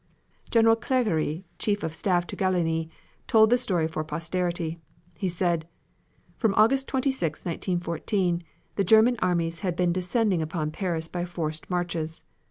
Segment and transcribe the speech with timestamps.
[0.49, 2.89] General Clergerie, Chief of Staff to Gallieni
[3.27, 4.79] told the story for posterity.
[5.19, 5.67] He said:
[6.37, 8.41] "From August 26, 1914,
[8.77, 12.23] the German armies had been descending upon Paris by forced marches.